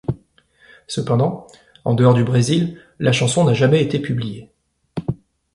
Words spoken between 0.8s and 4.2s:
Cependant, en dehors du Brésil, la chanson n'a jamais été